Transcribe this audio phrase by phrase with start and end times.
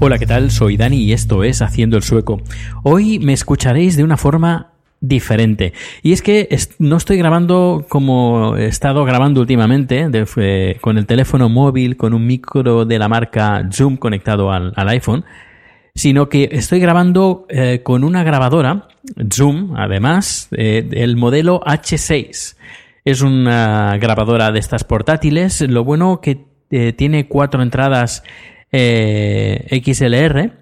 [0.00, 0.50] Hola, ¿qué tal?
[0.50, 2.40] Soy Dani y esto es Haciendo el Sueco.
[2.82, 4.71] Hoy me escucharéis de una forma
[5.02, 5.74] diferente.
[6.02, 10.08] Y es que no estoy grabando como he estado grabando últimamente,
[10.80, 15.24] con el teléfono móvil, con un micro de la marca Zoom conectado al, al iPhone,
[15.94, 18.88] sino que estoy grabando eh, con una grabadora
[19.30, 22.56] Zoom, además, eh, el modelo H6.
[23.04, 25.60] Es una grabadora de estas portátiles.
[25.62, 28.22] Lo bueno que eh, tiene cuatro entradas
[28.70, 30.61] eh, XLR.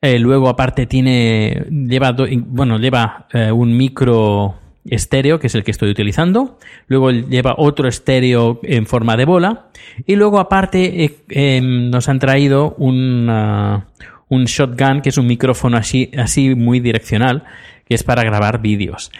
[0.00, 1.66] Eh, luego, aparte, tiene.
[1.70, 2.14] Lleva.
[2.46, 4.54] bueno, lleva eh, un micro
[4.84, 6.58] estéreo, que es el que estoy utilizando.
[6.86, 9.66] Luego lleva otro estéreo en forma de bola.
[10.06, 13.86] Y luego, aparte, eh, eh, nos han traído un, ah,
[14.28, 17.44] un shotgun, que es un micrófono así, así muy direccional,
[17.86, 19.10] que es para grabar vídeos.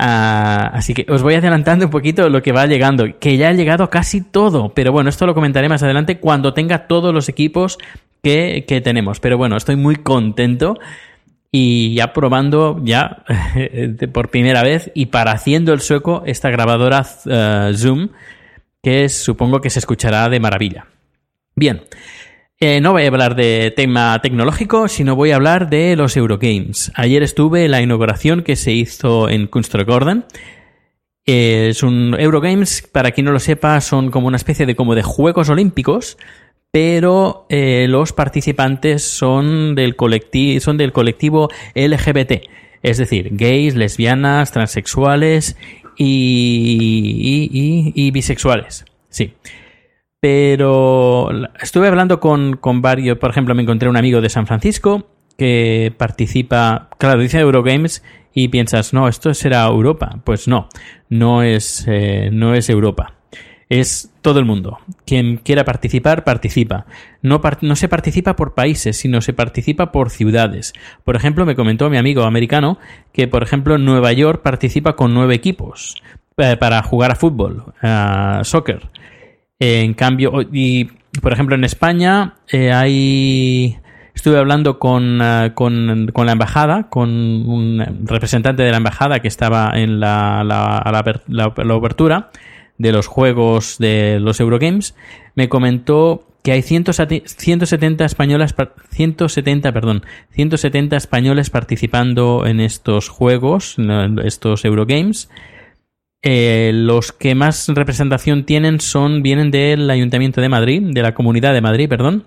[0.00, 3.52] Ah, así que os voy adelantando un poquito lo que va llegando, que ya ha
[3.52, 7.78] llegado casi todo, pero bueno, esto lo comentaré más adelante cuando tenga todos los equipos
[8.66, 9.20] que, tenemos.
[9.20, 10.78] Pero bueno, estoy muy contento
[11.50, 13.24] y ya probando ya
[14.12, 18.10] por primera vez y para haciendo el sueco esta grabadora eh, Zoom
[18.82, 20.86] que supongo que se escuchará de maravilla.
[21.56, 21.82] Bien,
[22.60, 26.92] eh, no voy a hablar de tema tecnológico, sino voy a hablar de los Eurogames.
[26.94, 30.24] Ayer estuve en la inauguración que se hizo en Kunstgården.
[31.26, 34.94] Eh, Es un Eurogames, para quien no lo sepa, son como una especie de como
[34.94, 36.16] de Juegos Olímpicos,
[36.70, 42.42] pero eh, los participantes son del colectivo, son del colectivo LGBT,
[42.82, 45.56] es decir, gays, lesbianas, transexuales
[45.96, 47.30] y,
[48.12, 48.84] bisexuales.
[49.08, 49.34] Sí.
[50.20, 51.30] Pero
[51.60, 55.06] estuve hablando con, con varios, por ejemplo, me encontré un amigo de San Francisco
[55.36, 58.02] que participa, claro, dice Eurogames
[58.34, 60.20] y piensas, no, esto será Europa.
[60.24, 60.68] Pues no,
[61.08, 63.17] no es, eh, no es Europa.
[63.68, 64.78] Es todo el mundo.
[65.04, 66.86] Quien quiera participar, participa.
[67.20, 67.40] No,
[67.74, 70.72] se participa por países, sino se participa por ciudades.
[71.04, 72.78] Por ejemplo, me comentó mi amigo americano
[73.12, 75.96] que, por ejemplo, Nueva York participa con nueve equipos
[76.38, 78.88] eh, para jugar a fútbol, a soccer.
[79.58, 80.84] En cambio, y
[81.20, 83.76] por ejemplo en España eh, hay...
[84.14, 89.28] Estuve hablando con, ah, con, con la embajada, con un representante de la embajada que
[89.28, 92.30] estaba en la, la, la, la- la obertura
[92.78, 94.94] de los juegos de los Eurogames.
[95.34, 103.08] Me comentó que hay 170 170 españolas, par- 170, perdón, 170 españoles participando en estos
[103.08, 105.28] juegos, en estos Eurogames.
[106.22, 111.52] Eh, los que más representación tienen son vienen del Ayuntamiento de Madrid, de la Comunidad
[111.52, 112.24] de Madrid, perdón.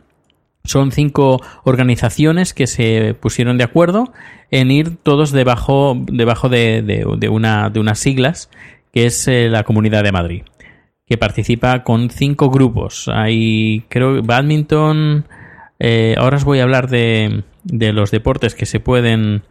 [0.64, 4.14] Son cinco organizaciones que se pusieron de acuerdo
[4.52, 8.50] en ir todos debajo, debajo de, de- de una, de unas siglas,
[8.92, 10.44] que es eh, la Comunidad de Madrid,
[11.06, 13.10] que participa con cinco grupos.
[13.14, 15.26] Hay, creo, badminton.
[15.80, 19.44] eh, ahora os voy a hablar de, de los deportes que se pueden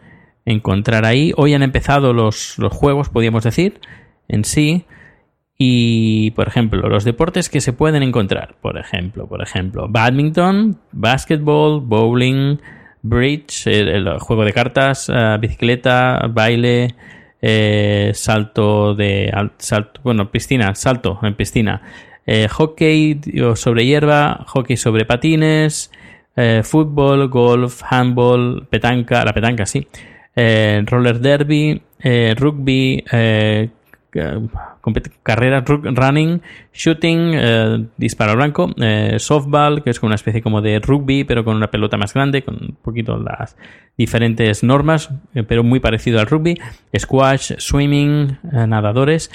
[0.44, 1.32] encontrar ahí.
[1.36, 3.80] Hoy han empezado los, los juegos, podríamos decir,
[4.28, 4.84] en sí.
[5.62, 8.56] Y, por ejemplo, los deportes que se pueden encontrar.
[8.62, 12.58] Por ejemplo, por ejemplo, badminton, basketball, bowling,
[13.02, 16.94] bridge, el, juego de cartas, eh, bicicleta, baile,
[17.42, 21.82] eh, salto de al- salto, bueno, piscina, salto en piscina,
[22.26, 23.20] eh, hockey
[23.54, 25.90] sobre hierba, hockey sobre patines,
[26.36, 29.86] eh, fútbol, golf, handball, petanca, la petanca sí,
[30.36, 31.80] roller derby,
[32.36, 33.04] rugby,
[34.12, 36.40] compet- carreras, ru- running,
[36.72, 41.44] shooting, eh, disparo blanco, eh, softball, que es como una especie como de rugby, pero
[41.44, 43.56] con una pelota más grande, con un poquito las
[43.96, 46.58] diferentes normas, eh, pero muy parecido al rugby,
[46.98, 49.30] squash, swimming, nadadores,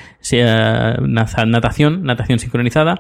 [1.06, 3.00] natación, natación sincronizada,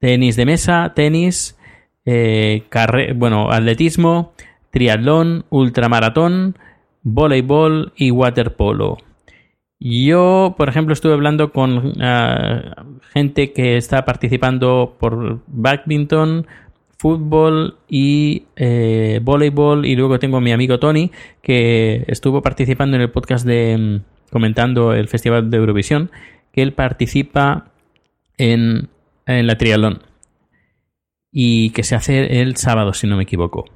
[0.00, 1.56] tenis de mesa, tenis,
[3.16, 4.32] bueno, atletismo,
[4.70, 6.56] triatlón, ultramaratón,
[7.02, 8.98] voleibol y waterpolo.
[9.78, 16.46] Yo, por ejemplo, estuve hablando con ah, gente que está participando por badminton,
[16.98, 19.84] fútbol y eh, voleibol.
[19.84, 21.10] Y luego tengo a mi amigo Tony,
[21.42, 26.10] que estuvo participando en el podcast de mm, comentando el Festival de Eurovisión,
[26.52, 27.70] que él participa
[28.38, 28.88] en,
[29.26, 30.02] en la triatlón.
[31.30, 33.75] Y que se hace el sábado, si no me equivoco.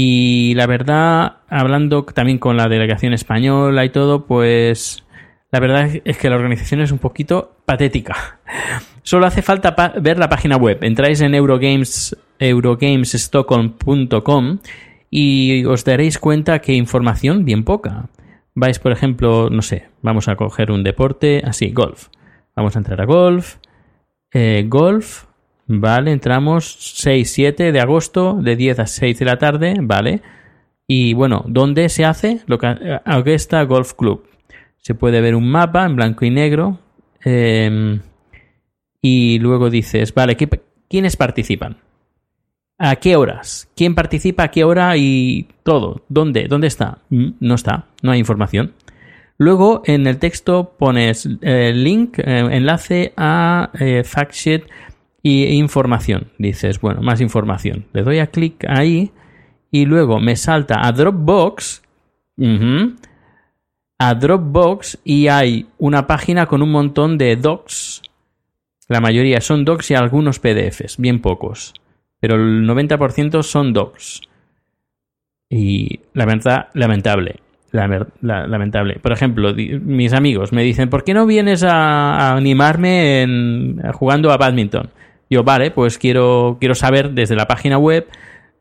[0.00, 5.02] Y la verdad, hablando también con la delegación española y todo, pues
[5.50, 8.38] la verdad es que la organización es un poquito patética.
[9.02, 10.78] Solo hace falta ver la página web.
[10.82, 14.58] Entráis en Eurogames, eurogamesstockholm.com
[15.10, 18.08] y os daréis cuenta que información bien poca.
[18.54, 22.06] Vais, por ejemplo, no sé, vamos a coger un deporte, así, golf.
[22.54, 23.56] Vamos a entrar a golf.
[24.32, 25.24] Eh, golf,
[25.68, 30.22] vale, entramos 6-7 de agosto, de 10 a 6 de la tarde, vale.
[30.86, 32.40] Y bueno, ¿dónde se hace?
[32.46, 34.24] Loca- Augusta Golf Club.
[34.78, 36.80] Se puede ver un mapa en blanco y negro.
[37.24, 38.00] eh,
[39.02, 40.48] y luego dices, vale, ¿qué-
[40.88, 41.76] ¿quiénes participan?
[42.78, 43.68] ¿A qué horas?
[43.76, 44.44] ¿Quién participa?
[44.44, 44.96] ¿A qué hora?
[44.96, 46.02] Y todo.
[46.08, 46.46] ¿Dónde?
[46.48, 46.98] ¿Dónde está?
[47.10, 47.86] Mm, No está.
[48.02, 48.72] No hay información.
[49.36, 54.02] Luego en el texto pones eh, link, eh, enlace a eh,
[55.22, 56.30] y información.
[56.38, 57.86] Dices, bueno, más información.
[57.92, 59.12] Le doy a clic ahí
[59.70, 61.82] y luego me salta a Dropbox.
[63.98, 68.02] A Dropbox y hay una página con un montón de docs.
[68.88, 71.74] La mayoría son docs y algunos PDFs, bien pocos.
[72.20, 74.22] Pero el 90% son docs.
[75.50, 77.40] Y la verdad, lamentable.
[77.70, 78.98] Lamentable.
[79.00, 84.38] Por ejemplo, mis amigos me dicen, ¿por qué no vienes a, animarme en, jugando a
[84.38, 84.90] badminton?
[85.30, 88.08] Yo, vale, pues quiero, quiero saber desde la página web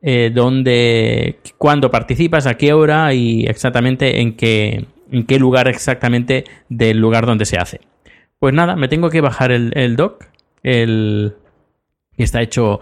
[0.01, 6.43] eh, dónde, cuándo participas, a qué hora y exactamente en qué, en qué lugar exactamente
[6.69, 7.81] del lugar donde se hace.
[8.39, 10.25] Pues nada, me tengo que bajar el, el doc,
[10.61, 11.35] el
[12.15, 12.79] que está hecho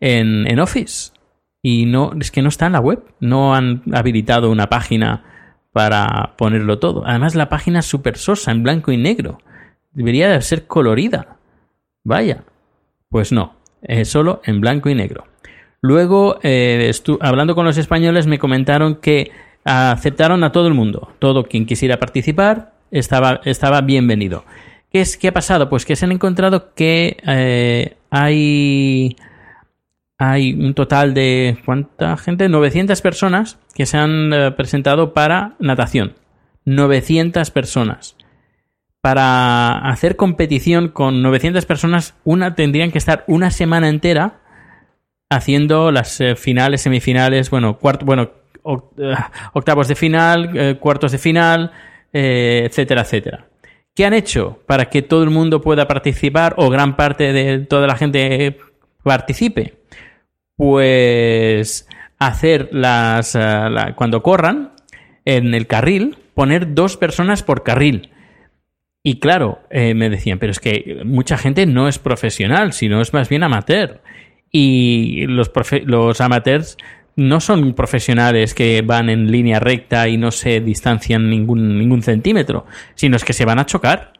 [0.00, 1.12] en, en Office.
[1.62, 3.02] Y no, es que no está en la web.
[3.20, 5.24] No han habilitado una página
[5.72, 7.02] para ponerlo todo.
[7.04, 9.38] Además, la página es súper sosa, en blanco y negro.
[9.92, 11.38] Debería de ser colorida.
[12.04, 12.44] Vaya.
[13.16, 15.24] Pues no, es solo en blanco y negro.
[15.80, 19.30] Luego, eh, hablando con los españoles, me comentaron que
[19.64, 21.14] aceptaron a todo el mundo.
[21.18, 24.44] Todo quien quisiera participar estaba, estaba bienvenido.
[24.92, 25.70] ¿Qué, es, ¿Qué ha pasado?
[25.70, 29.16] Pues que se han encontrado que eh, hay,
[30.18, 31.56] hay un total de...
[31.64, 32.50] ¿Cuánta gente?
[32.50, 36.16] 900 personas que se han eh, presentado para natación.
[36.66, 38.15] 900 personas.
[39.10, 44.40] Para hacer competición con 900 personas, una tendrían que estar una semana entera
[45.30, 48.30] haciendo las eh, finales, semifinales, bueno, cuarto, bueno,
[48.98, 49.14] eh,
[49.52, 51.70] octavos de final, eh, cuartos de final,
[52.12, 53.46] eh, etcétera, etcétera.
[53.94, 57.86] ¿Qué han hecho para que todo el mundo pueda participar o gran parte de toda
[57.86, 58.58] la gente
[59.04, 59.74] participe?
[60.56, 64.72] Pues hacer las la- cuando corran
[65.24, 68.10] en el carril poner dos personas por carril.
[69.08, 73.12] Y claro, eh, me decían, pero es que mucha gente no es profesional, sino es
[73.12, 74.00] más bien amateur.
[74.50, 76.76] Y los, profe- los amateurs
[77.14, 82.66] no son profesionales que van en línea recta y no se distancian ningún, ningún centímetro,
[82.96, 84.12] sino es que se van a chocar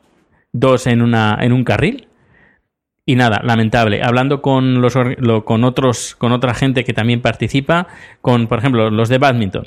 [0.52, 2.06] dos en, una, en un carril.
[3.04, 4.04] Y nada, lamentable.
[4.04, 4.94] Hablando con los
[5.44, 7.88] con otros, con otra gente que también participa,
[8.20, 9.66] con, por ejemplo, los de badminton,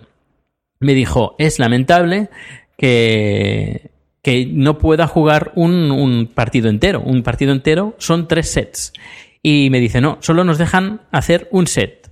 [0.79, 2.29] me dijo, es lamentable
[2.77, 7.01] que, que no pueda jugar un, partido entero.
[7.01, 8.93] Un partido entero son tres sets.
[9.41, 12.09] Y me dice, no, solo nos dejan hacer un set.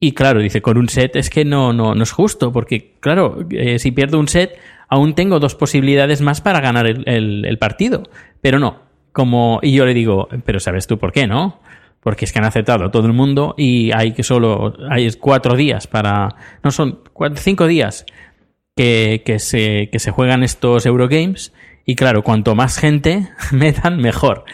[0.00, 3.46] Y claro, dice, con un set es que no, no, no es justo, porque claro,
[3.50, 8.02] eh, si pierdo un set, aún tengo dos posibilidades más para ganar el, el- partido.
[8.40, 8.80] Pero no,
[9.12, 11.60] como, y yo le digo, pero ¿sabes tú por qué, no?
[12.00, 15.56] Porque es que han aceptado a todo el mundo y hay que solo, hay cuatro
[15.56, 16.28] días para,
[16.62, 16.98] no son
[17.36, 18.04] cinco días
[18.76, 21.52] que, que se, que se juegan estos Eurogames.
[21.86, 24.44] Y claro, cuanto más gente metan, mejor.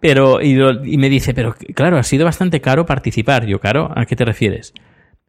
[0.00, 3.46] Pero, y, lo- y me dice, pero claro, ha sido bastante caro participar.
[3.46, 4.74] Yo, claro, ¿a qué te refieres?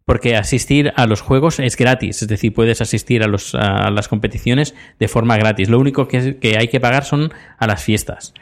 [0.05, 4.75] porque asistir a los juegos es gratis, es decir, puedes asistir a, los, las competiciones
[4.99, 5.69] de forma gratis.
[5.69, 8.33] Lo único que, que hay que pagar son a las fiestas.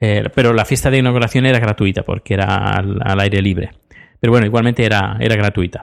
[0.00, 3.70] Eh, pero la fiesta de inauguración era gratuita porque era al, al, aire libre.
[4.20, 5.80] Pero bueno, igualmente era, era gratuita.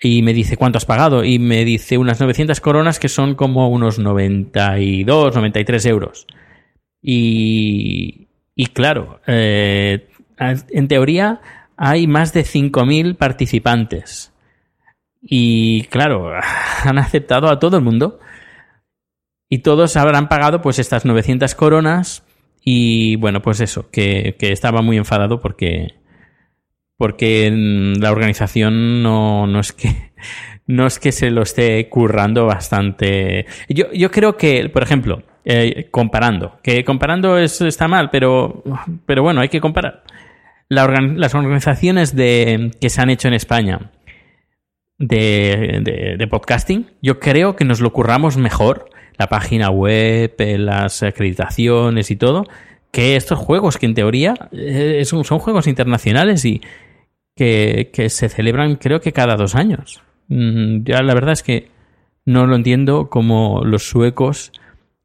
[0.00, 1.24] Y me dice, ¿cuánto has pagado?
[1.24, 6.26] Y me dice unas 900 coronas que son como unos 92, 93 euros.
[7.00, 11.40] Y, y claro, eh, en teoría
[11.76, 14.32] hay más de 5.000 participantes.
[15.22, 16.32] Y claro,
[16.84, 18.20] han aceptado a todo el mundo.
[19.48, 22.24] Y todos habrán pagado pues estas 900 coronas.
[22.62, 25.94] Y bueno, pues eso, que, que estaba muy enfadado porque,
[26.96, 27.50] porque
[27.98, 30.12] la organización no, no es que
[30.66, 33.46] no es que se lo esté currando bastante.
[33.68, 38.64] Yo, yo creo que, por ejemplo, eh, comparando, que comparando es, está mal, pero,
[39.06, 40.02] pero bueno, hay que comparar
[40.68, 43.92] las organizaciones de, que se han hecho en España
[44.98, 48.88] de, de, podcasting, yo creo que nos lo curramos mejor,
[49.18, 52.44] la página web, eh, las acreditaciones y todo,
[52.90, 56.62] que estos juegos que en teoría eh, son, son, juegos internacionales y
[57.36, 60.02] que, se celebran creo que cada dos años.
[60.28, 61.68] Mm, ya la verdad es que
[62.24, 64.52] no lo entiendo como los suecos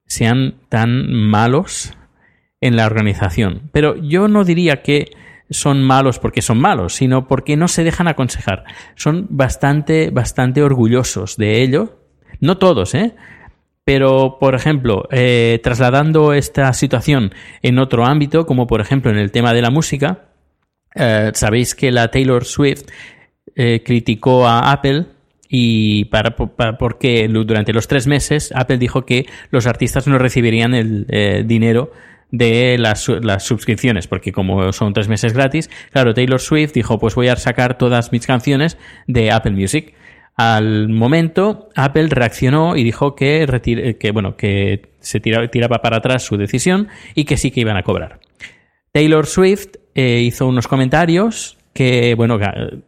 [0.08, 1.94] sean tan malos
[2.62, 3.70] en la organización.
[3.72, 5.12] Pero yo no diría que
[5.50, 8.64] son malos porque son malos, sino porque no se dejan aconsejar.
[8.96, 12.00] Son bastante, bastante orgullosos de ello.
[12.40, 13.14] No todos, ¿eh?
[13.84, 19.32] Pero, por ejemplo, eh, trasladando esta situación en otro ámbito, como por ejemplo en el
[19.32, 20.31] tema de la música,
[20.96, 22.84] eh, sabéis que la Taylor Swift
[23.56, 25.06] eh, criticó a Apple
[25.50, 31.06] y para, porque durante los tres meses Apple dijo que los artistas no recibirían el
[31.10, 31.92] eh, dinero
[32.32, 37.14] de las, las, suscripciones, porque como son tres meses gratis, claro, Taylor Swift dijo, pues
[37.16, 39.94] voy a sacar todas mis canciones de Apple Music.
[40.38, 46.24] Al momento, Apple reaccionó y dijo que, que bueno, que se tiraba, tiraba para atrás
[46.24, 48.22] su decisión y que sí que iban a cobrar.
[48.94, 52.40] Taylor Swift eh, hizo unos comentarios que, bueno,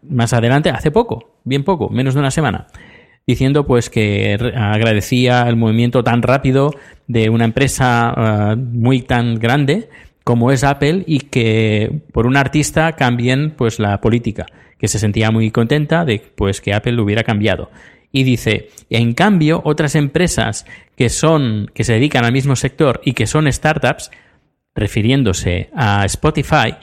[0.08, 2.68] más adelante, hace poco, bien poco, menos de una semana,
[3.26, 6.72] diciendo pues que agradecía el movimiento tan rápido
[7.08, 9.90] de una empresa uh, muy tan grande
[10.24, 14.46] como es Apple y que por un artista cambien pues la política,
[14.78, 17.72] que se sentía muy contenta de pues que Apple lo hubiera cambiado.
[18.12, 23.14] Y dice, en cambio, otras empresas que son que se dedican al mismo sector y
[23.14, 24.12] que son startups,
[24.76, 26.76] refiriéndose a Spotify,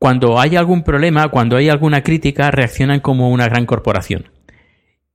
[0.00, 4.30] cuando hay algún problema, cuando hay alguna crítica, reaccionan como una gran corporación.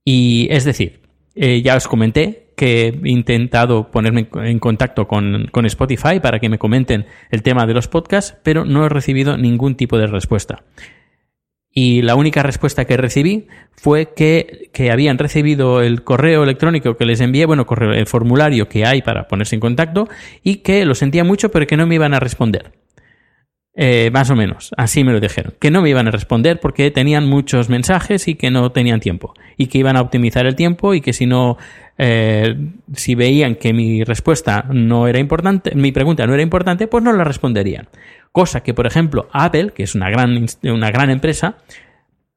[0.04, 1.00] Y es decir,
[1.34, 6.48] eh, ya os comenté que he intentado ponerme en contacto con, con, Spotify para que
[6.48, 10.62] me comenten el tema de los podcasts, pero no he recibido ningún tipo de respuesta.
[11.68, 17.06] Y la única respuesta que recibí fue que, que habían recibido el correo electrónico que
[17.06, 20.08] les envié, bueno, correo, el formulario que hay para ponerse en contacto,
[20.44, 22.85] y que lo sentía mucho, pero que no me iban a responder.
[23.78, 25.54] Eh, más o menos, así me lo dijeron.
[25.60, 29.34] Que no me iban a responder porque tenían muchos mensajes y que no tenían tiempo.
[29.58, 31.58] Y que iban a optimizar el tiempo y que si no,
[31.98, 32.56] eh,
[32.94, 37.12] si veían que mi respuesta no era importante, mi pregunta no era importante, pues no
[37.12, 37.88] la responderían.
[38.32, 41.58] Cosa que, por ejemplo, Apple, que es una gran, una gran empresa,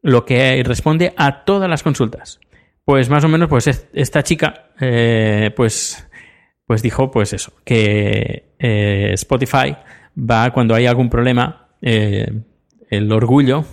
[0.02, 2.42] lo que responde a todas las consultas.
[2.84, 6.06] Pues más o menos, pues esta chica, eh, pues,
[6.66, 9.76] pues dijo, pues eso, que eh, Spotify
[10.20, 12.42] va cuando hay algún problema, eh,
[12.90, 13.66] el orgullo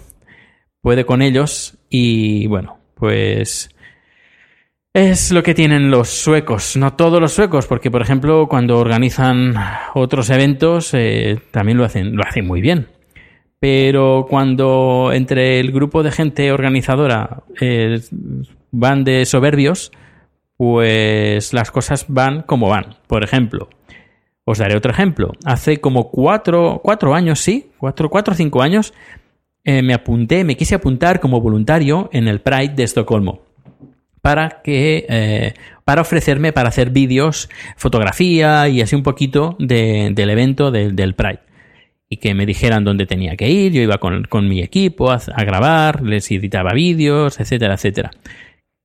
[0.81, 3.71] puede con ellos y bueno, pues
[4.93, 9.55] es lo que tienen los suecos, no todos los suecos, porque por ejemplo cuando organizan
[9.95, 12.89] otros eventos eh, también lo hacen, lo hacen muy bien.
[13.59, 18.01] Pero cuando entre el grupo de gente organizadora eh,
[18.71, 19.91] van de soberbios,
[20.57, 22.97] pues las cosas van como van.
[23.07, 23.69] Por ejemplo,
[24.49, 25.33] os daré otro ejemplo.
[25.45, 28.95] Hace como cuatro, cuatro años, sí, cuatro, cuatro o cinco años,
[29.65, 33.43] eh, me apunté, me quise apuntar como voluntario en el Pride de Estocolmo
[34.23, 40.31] para que eh, para ofrecerme para hacer vídeos, fotografía y así un poquito de, del
[40.31, 41.41] evento de, del Pride
[42.09, 43.73] y que me dijeran dónde tenía que ir.
[43.73, 48.11] Yo iba con, con mi equipo a, a grabar, les editaba vídeos, etcétera, etcétera.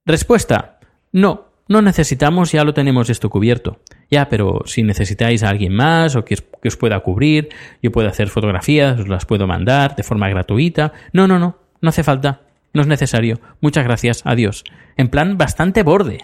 [0.06, 0.80] Respuesta:
[1.12, 3.80] no, no necesitamos, ya lo tenemos esto cubierto.
[4.10, 7.50] Ya, pero si necesitáis a alguien más o que os, que os pueda cubrir,
[7.82, 10.94] yo puedo hacer fotografías, os las puedo mandar de forma gratuita.
[11.14, 12.42] No, no, no, no hace falta.
[12.74, 13.40] No es necesario.
[13.60, 14.22] Muchas gracias.
[14.26, 14.64] Adiós.
[14.98, 16.20] En plan bastante borde.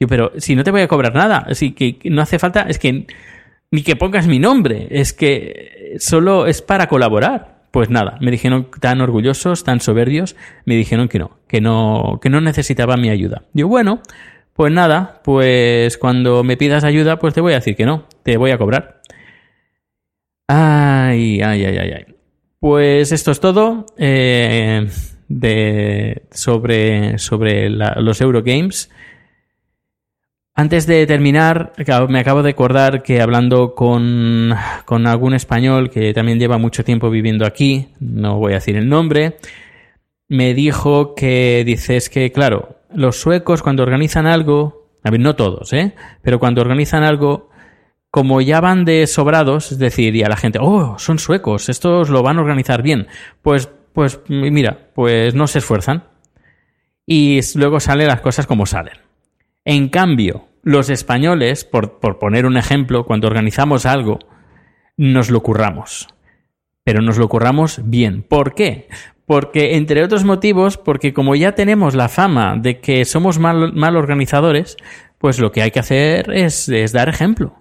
[0.00, 2.78] Yo, pero si no te voy a cobrar nada, así que no hace falta, es
[2.78, 3.06] que
[3.70, 7.56] ni que pongas mi nombre, es que solo es para colaborar.
[7.70, 12.30] pues nada, me dijeron tan orgullosos, tan soberbios, me dijeron que no, que no, que
[12.30, 13.42] no necesitaba mi ayuda.
[13.52, 14.00] Yo, bueno,
[14.56, 18.38] pues nada, pues cuando me pidas ayuda, pues te voy a decir que no, te
[18.38, 19.02] voy a cobrar.
[20.48, 22.14] Ay, ay, ay, ay, ay.
[22.58, 24.88] Pues esto es todo eh,
[26.30, 28.90] sobre, sobre los Eurogames.
[30.54, 31.72] Antes de terminar,
[32.08, 34.54] me acabo de acordar que hablando con,
[34.86, 38.88] con, algún español que también lleva mucho tiempo viviendo aquí, no voy a decir el
[38.88, 39.36] nombre,
[40.28, 45.72] me dijo que dices que, claro, los suecos cuando organizan algo, a ver, no todos,
[45.72, 45.94] ¿eh?
[46.22, 47.50] Pero cuando organizan algo,
[48.10, 52.08] como ya van de sobrados, es decir, y a la gente, oh, son suecos, estos
[52.08, 53.08] lo van a organizar bien,
[53.42, 56.04] pues, pues mira, pues no se esfuerzan.
[57.06, 58.98] Y luego salen las cosas como salen.
[59.64, 64.18] En cambio, los españoles, por, poner un ejemplo, cuando organizamos algo,
[64.96, 66.08] nos lo curramos.
[66.82, 68.22] Pero nos lo curramos bien.
[68.22, 68.88] ¿Por qué?
[69.26, 73.96] Porque, entre otros motivos, porque como ya tenemos la fama de que somos mal, mal
[73.96, 74.76] organizadores,
[75.18, 77.60] pues lo que hay que hacer es dar ejemplo.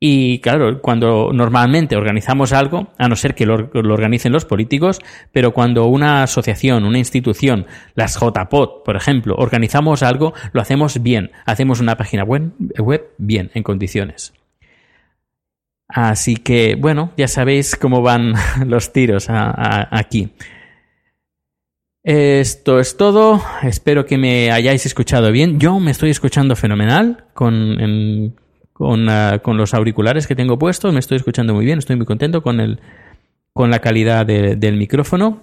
[0.00, 5.00] Y claro, cuando normalmente organizamos algo, a no ser que lo, organicen los políticos,
[5.32, 11.32] pero cuando una asociación, una institución, las JPOT, por ejemplo, organizamos algo, lo hacemos bien.
[11.46, 14.34] Hacemos una página web, web bien, en condiciones.
[15.88, 18.34] Así que, bueno, ya sabéis cómo van
[18.66, 20.30] los tiros aquí.
[22.10, 23.42] Esto es todo.
[23.62, 25.60] Espero que me hayáis escuchado bien.
[25.60, 27.78] Yo me estoy escuchando fenomenal con,
[28.80, 32.42] Ah, con, los auriculares que tengo puestos, me estoy escuchando muy bien, estoy muy contento
[32.42, 32.80] con, el,
[33.52, 35.42] con la calidad del micrófono.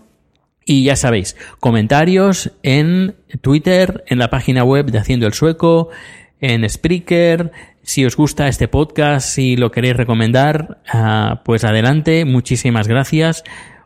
[0.66, 5.90] Y ya sabéis, comentarios en Twitter, en la página web de Haciendo el Sueco,
[6.40, 7.52] en Spreaker.
[7.84, 12.26] Si os gusta este podcast, si lo queréis recomendar, ah, pues adelante.
[12.26, 13.44] Muchísimas gracias.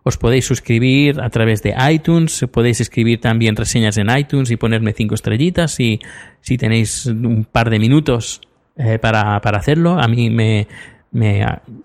[0.09, 4.93] Os podéis suscribir a través de iTunes, podéis escribir también reseñas en iTunes y ponerme
[4.93, 5.99] cinco estrellitas si,
[6.41, 8.41] si tenéis un par de minutos
[8.75, 9.99] eh, para, hacerlo.
[9.99, 10.65] A mí me,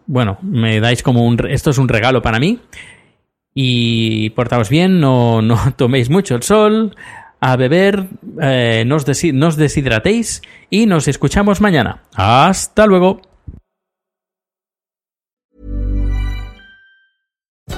[0.06, 2.60] bueno, me dais como un, esto es un regalo para mí.
[3.52, 6.96] Y portaos bien, no, no toméis mucho el sol,
[7.40, 8.08] a beber,
[8.40, 12.04] eh, no, os no os deshidratéis y nos escuchamos mañana.
[12.14, 13.33] Hasta luego.